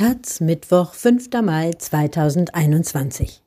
[0.00, 1.28] Taz, Mittwoch, 5.
[1.42, 3.42] Mai 2021.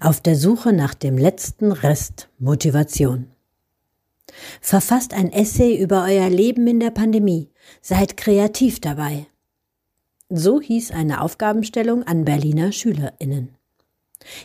[0.00, 3.26] Auf der Suche nach dem letzten Rest Motivation.
[4.60, 7.50] Verfasst ein Essay über euer Leben in der Pandemie.
[7.80, 9.26] Seid kreativ dabei.
[10.28, 13.56] So hieß eine Aufgabenstellung an Berliner SchülerInnen.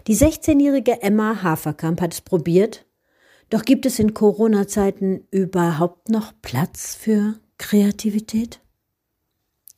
[0.08, 2.88] Die 16-jährige Emma Haferkamp hat es probiert,
[3.52, 8.62] doch gibt es in Corona-Zeiten überhaupt noch Platz für Kreativität?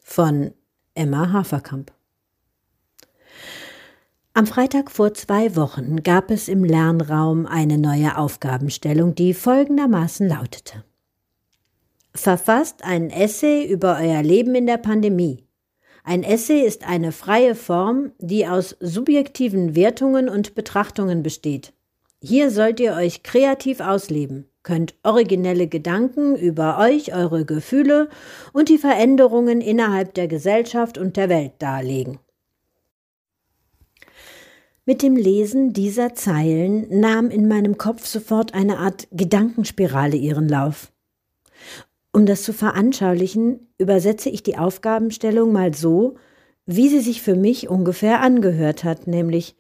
[0.02, 0.54] Von
[1.00, 1.94] Emma Haferkamp.
[4.34, 10.84] Am Freitag vor zwei Wochen gab es im Lernraum eine neue Aufgabenstellung, die folgendermaßen lautete.
[12.14, 15.46] Verfasst ein Essay über euer Leben in der Pandemie.
[16.04, 21.72] Ein Essay ist eine freie Form, die aus subjektiven Wertungen und Betrachtungen besteht.
[22.22, 28.10] Hier sollt ihr euch kreativ ausleben könnt originelle Gedanken über euch, eure Gefühle
[28.54, 32.20] und die Veränderungen innerhalb der Gesellschaft und der Welt darlegen.
[34.86, 40.92] Mit dem Lesen dieser Zeilen nahm in meinem Kopf sofort eine Art Gedankenspirale ihren Lauf.
[42.12, 46.16] Um das zu veranschaulichen, übersetze ich die Aufgabenstellung mal so,
[46.66, 49.56] wie sie sich für mich ungefähr angehört hat, nämlich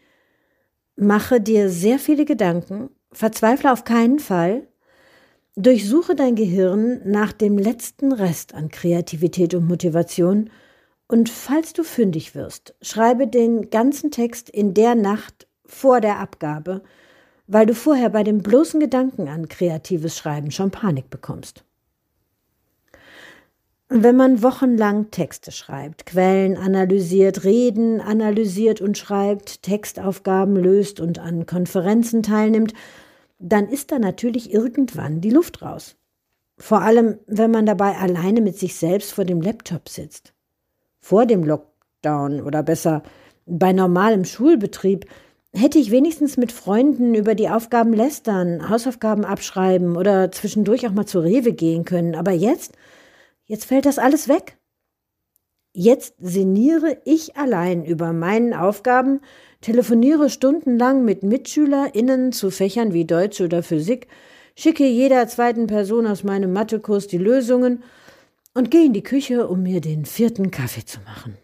[0.95, 4.67] mache dir sehr viele Gedanken, verzweifle auf keinen Fall,
[5.61, 10.51] Durchsuche dein Gehirn nach dem letzten Rest an Kreativität und Motivation
[11.09, 16.81] und falls du fündig wirst, schreibe den ganzen Text in der Nacht vor der Abgabe,
[17.47, 21.65] weil du vorher bei dem bloßen Gedanken an kreatives Schreiben schon Panik bekommst.
[23.89, 31.45] Wenn man wochenlang Texte schreibt, Quellen analysiert, Reden analysiert und schreibt, Textaufgaben löst und an
[31.45, 32.73] Konferenzen teilnimmt,
[33.39, 35.95] dann ist da natürlich irgendwann die Luft raus.
[36.57, 40.33] Vor allem, wenn man dabei alleine mit sich selbst vor dem Laptop sitzt.
[40.99, 43.01] Vor dem Lockdown oder besser
[43.45, 45.05] bei normalem Schulbetrieb
[45.53, 51.07] hätte ich wenigstens mit Freunden über die Aufgaben lästern, Hausaufgaben abschreiben oder zwischendurch auch mal
[51.07, 52.15] zur Rewe gehen können.
[52.15, 52.73] Aber jetzt,
[53.45, 54.58] jetzt fällt das alles weg.
[55.73, 59.21] Jetzt sinniere ich allein über meinen Aufgaben,
[59.61, 64.07] telefoniere stundenlang mit MitschülerInnen zu Fächern wie Deutsch oder Physik,
[64.55, 67.83] schicke jeder zweiten Person aus meinem Mathekurs die Lösungen
[68.53, 71.37] und gehe in die Küche, um mir den vierten Kaffee zu machen.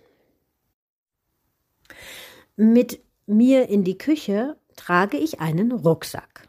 [2.56, 6.48] Mit mir in die Küche trage ich einen Rucksack.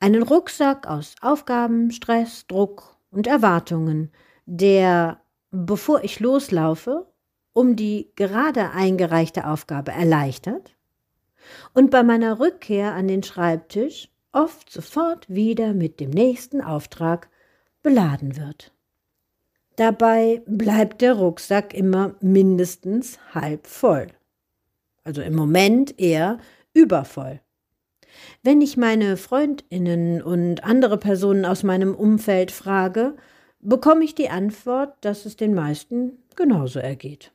[0.00, 4.10] Einen Rucksack aus Aufgaben, Stress, Druck und Erwartungen,
[4.44, 5.21] der,
[5.52, 7.06] bevor ich loslaufe,
[7.52, 10.74] um die gerade eingereichte Aufgabe erleichtert
[11.74, 17.28] und bei meiner Rückkehr an den Schreibtisch oft sofort wieder mit dem nächsten Auftrag
[17.82, 18.72] beladen wird.
[19.76, 24.08] Dabei bleibt der Rucksack immer mindestens halb voll.
[25.04, 26.38] Also im Moment eher
[26.72, 27.40] übervoll.
[28.42, 33.16] Wenn ich meine Freundinnen und andere Personen aus meinem Umfeld frage,
[33.62, 37.32] bekomme ich die Antwort, dass es den meisten genauso ergeht.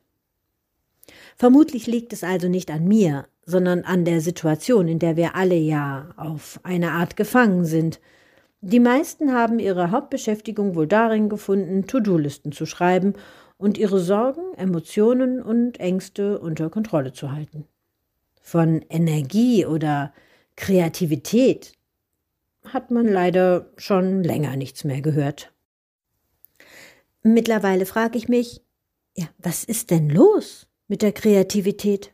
[1.36, 5.54] Vermutlich liegt es also nicht an mir, sondern an der Situation, in der wir alle
[5.54, 7.98] ja auf eine Art gefangen sind.
[8.60, 13.14] Die meisten haben ihre Hauptbeschäftigung wohl darin gefunden, To-Do-Listen zu schreiben
[13.56, 17.64] und ihre Sorgen, Emotionen und Ängste unter Kontrolle zu halten.
[18.42, 20.12] Von Energie oder
[20.56, 21.72] Kreativität
[22.64, 25.52] hat man leider schon länger nichts mehr gehört.
[27.22, 28.62] Mittlerweile frage ich mich,
[29.16, 30.68] ja, was ist denn los?
[30.88, 32.12] mit der Kreativität?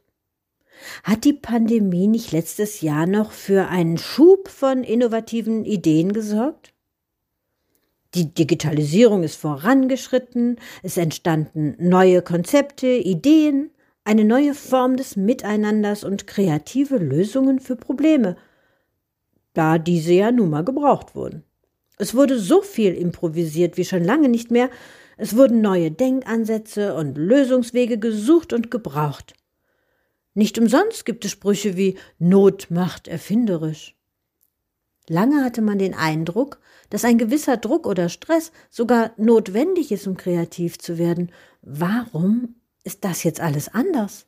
[1.05, 6.75] Hat die Pandemie nicht letztes Jahr noch für einen Schub von innovativen Ideen gesorgt?
[8.15, 13.71] Die Digitalisierung ist vorangeschritten, es entstanden neue Konzepte, Ideen,
[14.05, 18.37] eine neue Form des Miteinanders und kreative Lösungen für Probleme,
[19.53, 21.45] da diese ja nun mal gebraucht wurden.
[21.99, 24.71] Es wurde so viel improvisiert wie schon lange nicht mehr,
[25.17, 29.35] es wurden neue Denkansätze und Lösungswege gesucht und gebraucht.
[30.35, 33.95] Nicht umsonst gibt es Sprüche wie Not macht erfinderisch.
[35.09, 36.59] Lange hatte man den Eindruck,
[36.91, 41.31] dass ein gewisser Druck oder Stress sogar notwendig ist, um kreativ zu werden.
[41.63, 44.27] Warum ist das jetzt alles anders?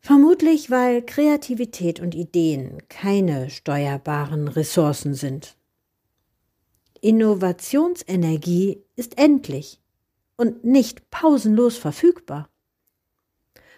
[0.00, 5.56] Vermutlich, weil Kreativität und Ideen keine steuerbaren Ressourcen sind.
[7.02, 9.80] Innovationsenergie ist endlich
[10.36, 12.48] und nicht pausenlos verfügbar.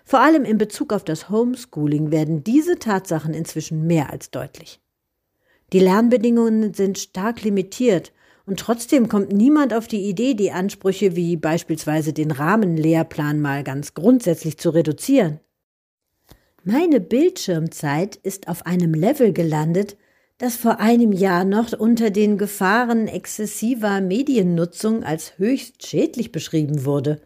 [0.05, 4.81] Vor allem in Bezug auf das Homeschooling werden diese Tatsachen inzwischen mehr als deutlich.
[5.73, 8.13] Die Lernbedingungen sind stark limitiert
[8.45, 13.95] Und trotzdem kommt niemand auf die Idee, die Ansprüche wie beispielsweise den Rahmenlehrplan mal ganz
[13.95, 15.39] grundsätzlich zu reduzieren.
[16.64, 19.97] Meine Bildschirmzeit ist auf einem Level gelandet,
[20.38, 27.20] das vor einem Jahr noch unter den Gefahren exzessiver Mediennutzung als höchst schädlich beschrieben wurde.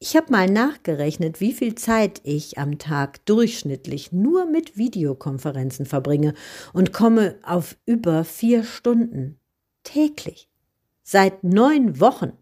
[0.00, 6.34] Ich habe mal nachgerechnet, wie viel Zeit ich am Tag durchschnittlich nur mit Videokonferenzen verbringe
[6.72, 9.38] und komme auf über vier Stunden
[9.84, 10.48] täglich.
[11.04, 12.32] Seit neun Wochen.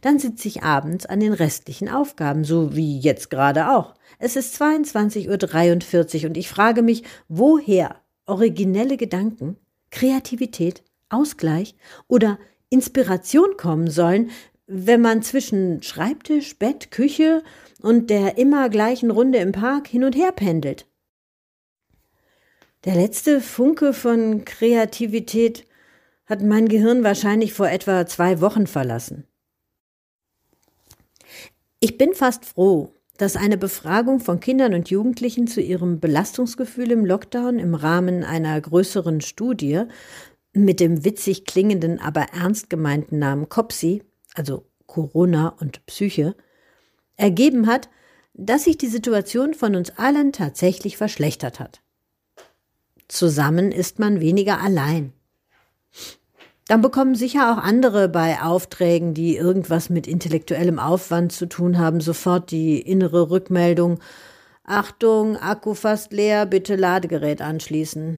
[0.00, 3.94] Dann sitze ich abends an den restlichen Aufgaben, so wie jetzt gerade auch.
[4.18, 9.56] Es ist 22.43 Uhr und ich frage mich, woher originelle Gedanken,
[9.90, 11.74] Kreativität, Ausgleich
[12.08, 12.38] oder
[12.70, 14.30] Inspiration kommen sollen,
[14.66, 17.42] wenn man zwischen Schreibtisch, Bett, Küche
[17.82, 20.86] und der immer gleichen Runde im Park hin und her pendelt.
[22.84, 25.66] Der letzte Funke von Kreativität
[26.26, 29.26] hat mein Gehirn wahrscheinlich vor etwa zwei Wochen verlassen.
[31.84, 37.04] Ich bin fast froh, dass eine Befragung von Kindern und Jugendlichen zu ihrem Belastungsgefühl im
[37.04, 39.82] Lockdown im Rahmen einer größeren Studie
[40.54, 44.02] mit dem witzig klingenden, aber ernst gemeinten Namen COPSI
[44.34, 46.34] also Corona und Psyche,
[47.16, 47.90] ergeben hat,
[48.32, 51.82] dass sich die Situation von uns allen tatsächlich verschlechtert hat.
[53.08, 55.12] Zusammen ist man weniger allein.
[56.66, 62.00] Dann bekommen sicher auch andere bei Aufträgen, die irgendwas mit intellektuellem Aufwand zu tun haben,
[62.00, 64.00] sofort die innere Rückmeldung
[64.64, 68.16] Achtung, Akku fast leer, bitte Ladegerät anschließen.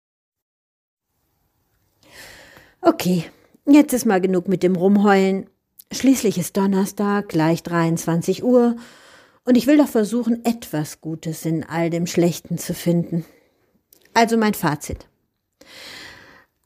[2.81, 3.25] Okay,
[3.66, 5.50] jetzt ist mal genug mit dem Rumheulen.
[5.90, 8.76] Schließlich ist Donnerstag, gleich 23 Uhr,
[9.44, 13.25] und ich will doch versuchen, etwas Gutes in all dem Schlechten zu finden.
[14.14, 15.06] Also mein Fazit.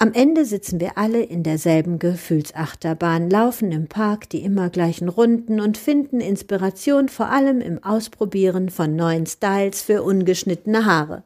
[0.03, 5.61] Am Ende sitzen wir alle in derselben Gefühlsachterbahn, laufen im Park die immer gleichen Runden
[5.61, 11.23] und finden Inspiration vor allem im Ausprobieren von neuen Styles für ungeschnittene Haare.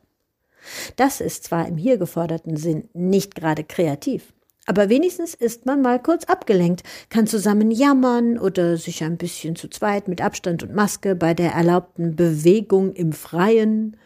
[0.96, 4.32] Das ist zwar im hier geforderten Sinn nicht gerade kreativ,
[4.66, 9.68] aber wenigstens ist man mal kurz abgelenkt, kann zusammen jammern oder sich ein bisschen zu
[9.68, 13.96] zweit mit Abstand und Maske bei der erlaubten Bewegung im Freien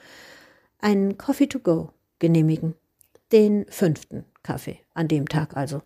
[0.79, 1.89] einen Coffee to go
[2.19, 2.75] genehmigen.
[3.33, 5.83] Den fünften Kaffee an dem Tag also.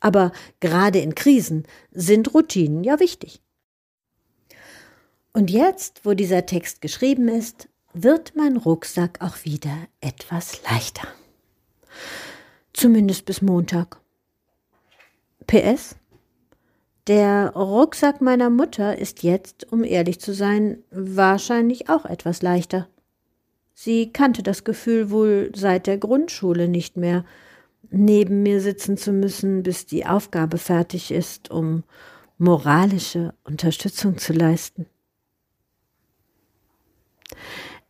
[0.00, 3.40] Aber gerade in Krisen sind Routinen ja wichtig.
[5.32, 11.06] Und jetzt, wo dieser Text geschrieben ist, wird mein Rucksack auch wieder etwas leichter.
[12.72, 14.00] Zumindest bis Montag.
[15.46, 15.96] PS.
[17.06, 22.88] Der Rucksack meiner Mutter ist jetzt, um ehrlich zu sein, wahrscheinlich auch etwas leichter.
[23.74, 27.24] Sie kannte das Gefühl wohl seit der Grundschule nicht mehr,
[27.90, 31.84] neben mir sitzen zu müssen, bis die Aufgabe fertig ist, um
[32.38, 34.86] moralische Unterstützung zu leisten.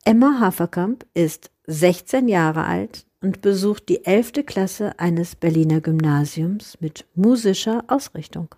[0.05, 7.06] Emma Haferkamp ist 16 Jahre alt und besucht die elfte Klasse eines Berliner Gymnasiums mit
[7.14, 8.55] musischer Ausrichtung.